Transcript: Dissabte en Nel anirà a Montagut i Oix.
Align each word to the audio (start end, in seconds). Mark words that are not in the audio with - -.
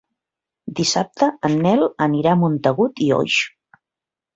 Dissabte 0.79 1.29
en 1.51 1.59
Nel 1.67 1.87
anirà 2.09 2.35
a 2.39 2.43
Montagut 2.47 3.07
i 3.11 3.15
Oix. 3.23 3.41